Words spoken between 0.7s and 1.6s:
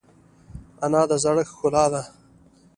انا د زړښت